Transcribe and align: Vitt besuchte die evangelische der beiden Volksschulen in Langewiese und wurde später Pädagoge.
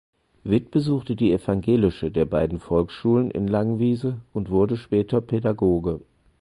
Vitt 0.43 0.71
besuchte 0.71 1.15
die 1.15 1.31
evangelische 1.31 2.09
der 2.09 2.25
beiden 2.25 2.57
Volksschulen 2.59 3.29
in 3.29 3.47
Langewiese 3.47 4.17
und 4.33 4.49
wurde 4.49 4.75
später 4.75 5.21
Pädagoge. 5.21 6.01